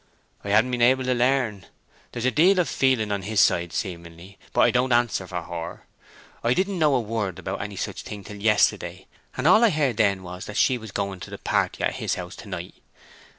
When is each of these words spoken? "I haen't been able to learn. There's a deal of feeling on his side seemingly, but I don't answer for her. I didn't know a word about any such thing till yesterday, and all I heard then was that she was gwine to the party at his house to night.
"I 0.43 0.49
haen't 0.49 0.71
been 0.71 0.81
able 0.81 1.03
to 1.03 1.13
learn. 1.13 1.67
There's 2.11 2.25
a 2.25 2.31
deal 2.31 2.57
of 2.59 2.67
feeling 2.67 3.11
on 3.11 3.21
his 3.21 3.39
side 3.39 3.71
seemingly, 3.71 4.39
but 4.51 4.61
I 4.61 4.71
don't 4.71 4.91
answer 4.91 5.27
for 5.27 5.43
her. 5.43 5.85
I 6.43 6.55
didn't 6.55 6.79
know 6.79 6.95
a 6.95 6.99
word 6.99 7.37
about 7.37 7.61
any 7.61 7.75
such 7.75 8.01
thing 8.01 8.23
till 8.23 8.41
yesterday, 8.41 9.05
and 9.37 9.45
all 9.45 9.63
I 9.63 9.69
heard 9.69 9.97
then 9.97 10.23
was 10.23 10.45
that 10.45 10.57
she 10.57 10.79
was 10.79 10.91
gwine 10.91 11.19
to 11.19 11.29
the 11.29 11.37
party 11.37 11.83
at 11.83 11.97
his 11.97 12.15
house 12.15 12.35
to 12.37 12.47
night. 12.47 12.73